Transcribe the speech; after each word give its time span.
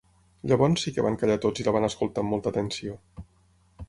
Llavors 0.51 0.85
sí 0.85 0.93
que 0.95 1.03
van 1.07 1.17
callar 1.23 1.35
tots 1.43 1.63
i 1.63 1.65
la 1.67 1.73
van 1.75 1.85
escoltar 1.89 2.23
amb 2.25 2.33
molta 2.37 2.53
atenció. 2.55 2.97